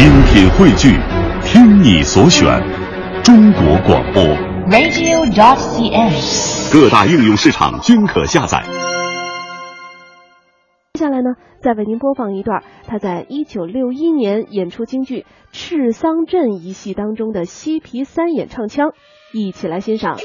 [0.00, 0.98] 精品汇聚，
[1.44, 2.46] 听你所选，
[3.22, 4.22] 中国广播。
[4.70, 6.72] radio.cn。
[6.72, 8.64] 各大应用市场均可下载。
[10.94, 15.20] 接下来呢，再为您播放一段他在一九六一年演出京剧
[15.52, 18.92] 《赤桑镇》一戏当中的西皮三演唱腔，
[19.34, 20.16] 一起来欣赏。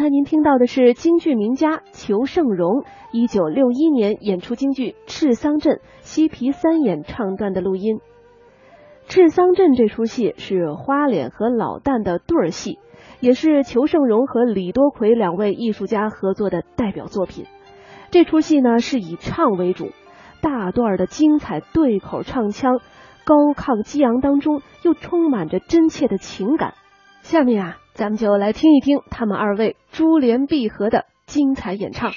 [0.00, 7.96] 刚才您听到的是京剧名家裘盛戎一九六一年演出京剧《赤桑镇》西皮三眼唱段的录音。
[9.08, 12.78] 《赤桑镇》这出戏是花脸和老旦的对儿戏，
[13.20, 17.44] 也是裘盛戎和李多奎两位艺术家合作的代表作品。
[18.10, 19.90] 这出戏呢是以唱为主，
[20.40, 22.80] 大段的精彩对口唱腔，
[23.26, 26.72] 高亢激昂当中又充满着真切的情感。
[27.20, 32.14] 下面啊，咱们就来听一听他们二位珠联璧合的精彩演唱。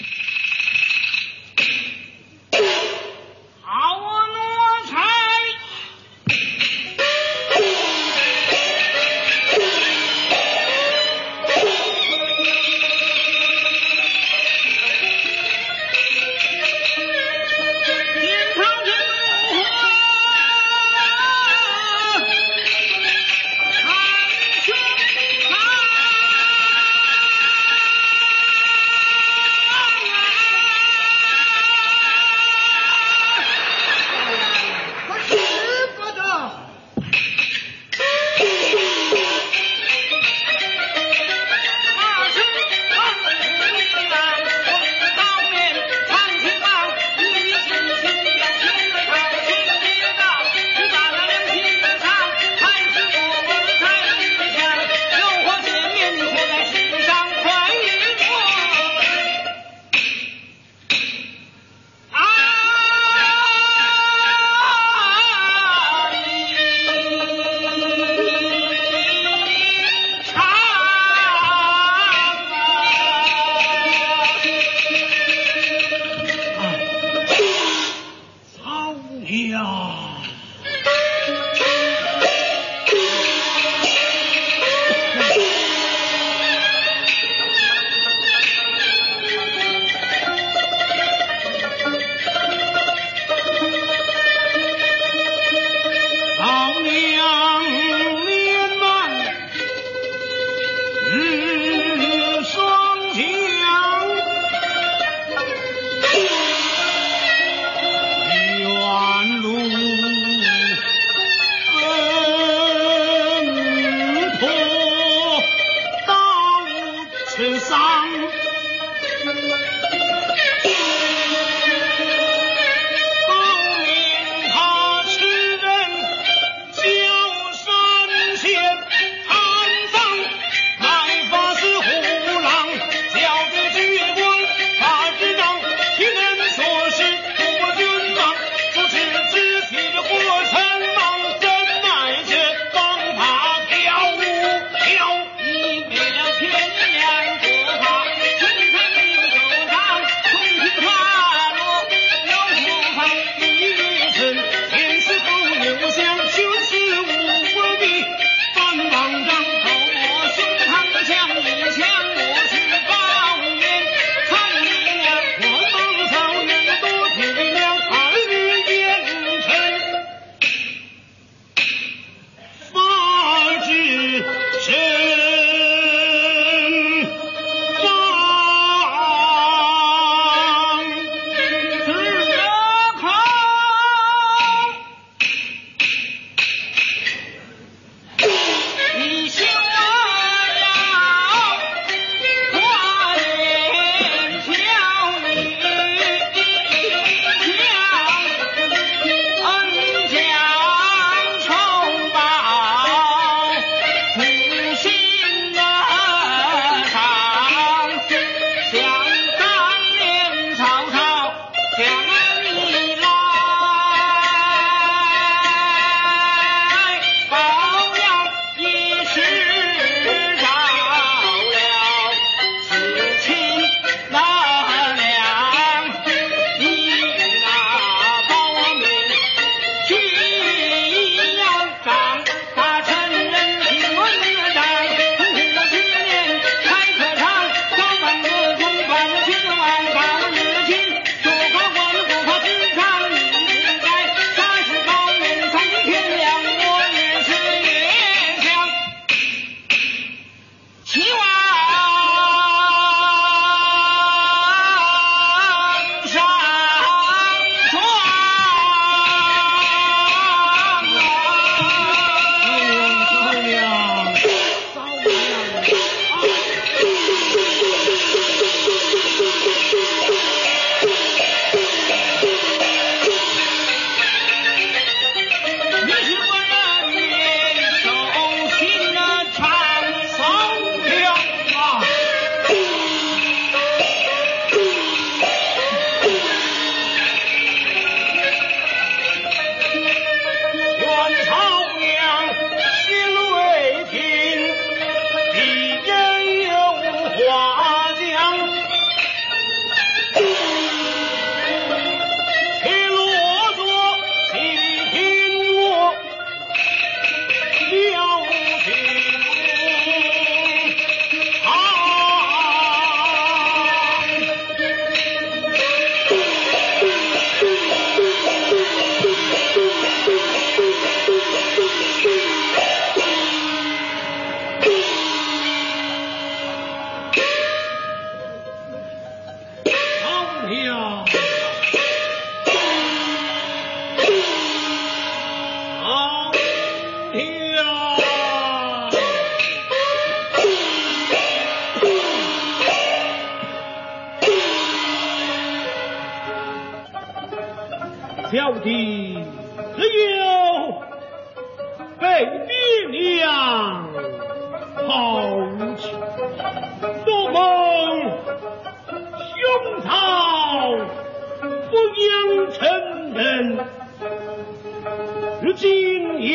[348.31, 349.22] 小弟。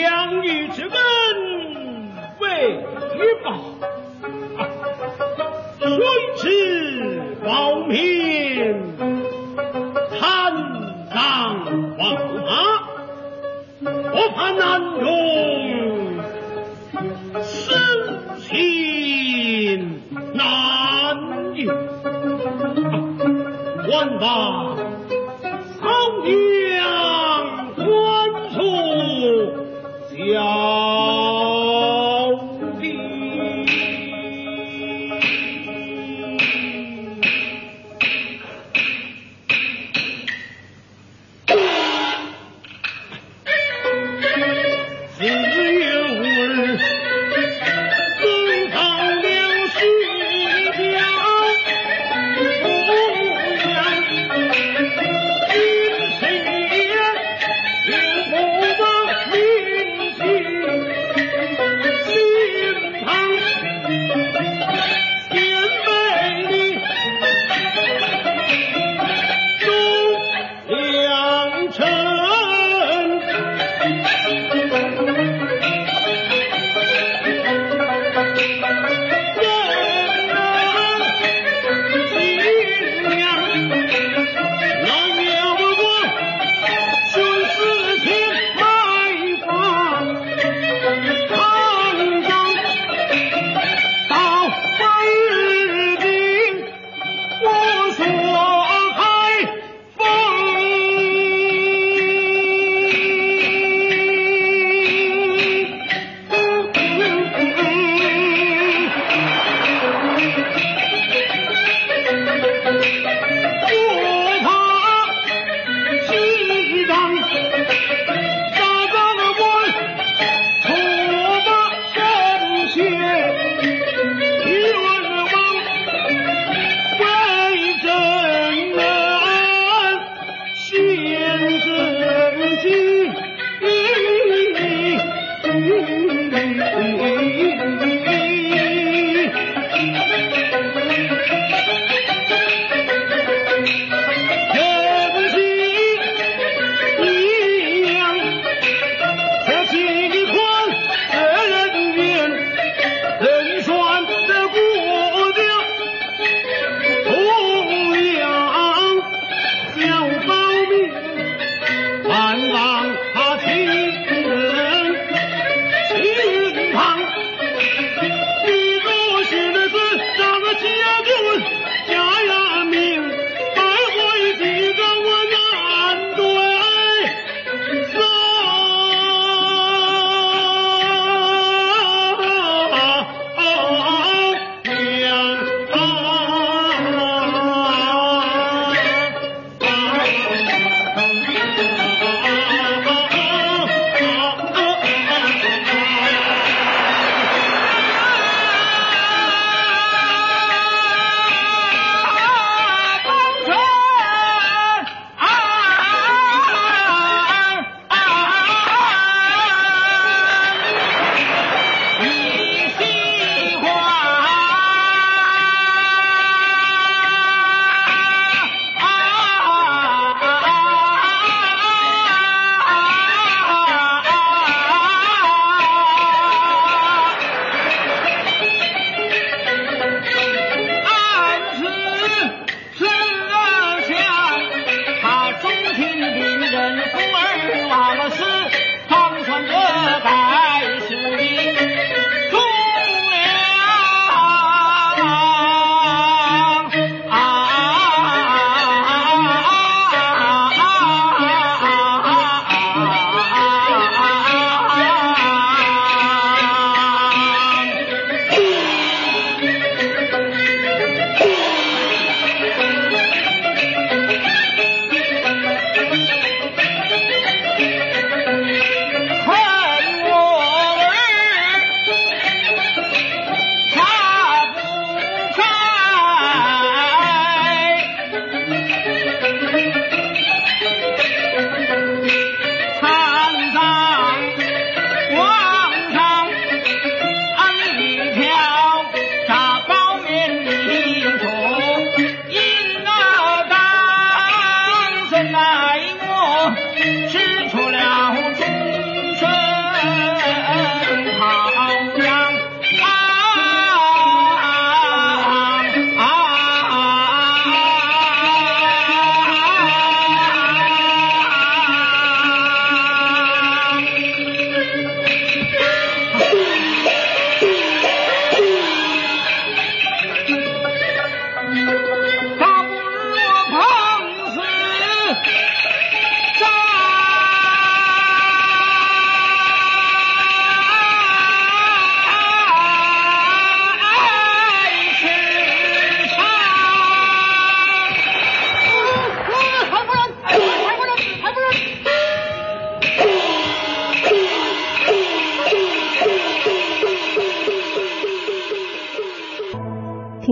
[0.03, 0.91] 养育之恩
[2.39, 2.45] 未
[3.45, 3.47] 报
[5.81, 5.89] 谁
[6.37, 7.97] 知报名
[10.19, 10.53] 贪
[11.11, 11.17] 赃
[11.99, 12.07] 枉
[12.47, 12.49] 法
[14.13, 15.18] 我怕难容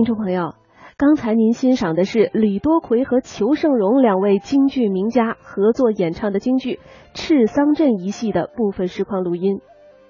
[0.07, 0.53] 众朋友，
[0.95, 6.75] 刚才您欣赏的是李多奎和裘盛戎两位京剧名家合作演唱的京剧
[7.13, 9.59] 《赤桑镇》一戏的部分实况录音。